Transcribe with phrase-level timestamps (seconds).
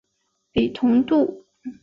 [0.53, 1.45] 李同度。